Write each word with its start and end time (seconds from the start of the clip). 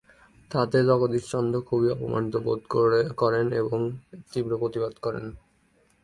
তাতে 0.51 0.77
জগদীশচন্দ্র 0.89 1.57
খুবই 1.67 1.87
অপমানিত 1.95 2.35
বোধ 2.45 2.61
করেন 3.21 3.45
এবং 3.61 3.79
এর 4.13 4.19
তীব্র 4.31 4.51
প্রতিবাদ 4.61 4.93
করেন। 5.05 5.25